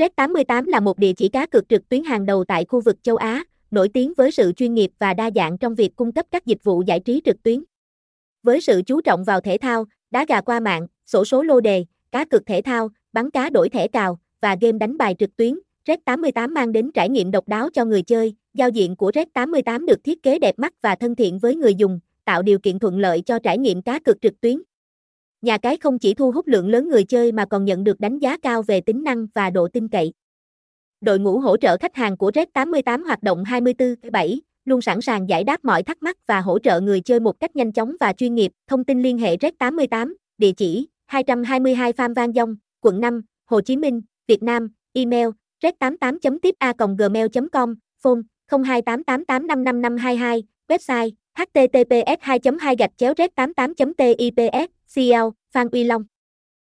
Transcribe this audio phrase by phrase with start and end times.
[0.00, 3.16] Red88 là một địa chỉ cá cược trực tuyến hàng đầu tại khu vực châu
[3.16, 6.46] Á, nổi tiếng với sự chuyên nghiệp và đa dạng trong việc cung cấp các
[6.46, 7.64] dịch vụ giải trí trực tuyến.
[8.42, 11.84] Với sự chú trọng vào thể thao, đá gà qua mạng, sổ số lô đề,
[12.12, 15.58] cá cược thể thao, bắn cá đổi thẻ cào và game đánh bài trực tuyến,
[15.86, 18.34] Red88 mang đến trải nghiệm độc đáo cho người chơi.
[18.54, 22.00] Giao diện của Red88 được thiết kế đẹp mắt và thân thiện với người dùng,
[22.24, 24.62] tạo điều kiện thuận lợi cho trải nghiệm cá cược trực tuyến.
[25.42, 28.18] Nhà cái không chỉ thu hút lượng lớn người chơi mà còn nhận được đánh
[28.18, 30.12] giá cao về tính năng và độ tin cậy.
[31.00, 35.44] Đội ngũ hỗ trợ khách hàng của Red88 hoạt động 24/7, luôn sẵn sàng giải
[35.44, 38.34] đáp mọi thắc mắc và hỗ trợ người chơi một cách nhanh chóng và chuyên
[38.34, 38.52] nghiệp.
[38.66, 43.76] Thông tin liên hệ Red88, địa chỉ 222 Phan Văn Dông, quận 5, Hồ Chí
[43.76, 45.28] Minh, Việt Nam, email
[45.62, 48.20] red88.tipa.gmail.com, phone
[48.50, 56.04] 0288855522, website https 2 2 gạch chéo red 88 tips cl Phan Uy Long.